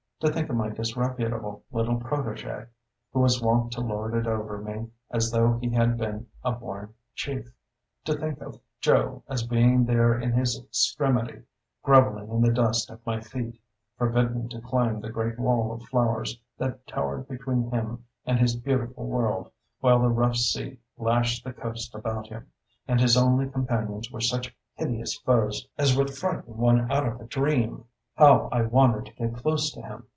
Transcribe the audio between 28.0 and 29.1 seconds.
How I wanted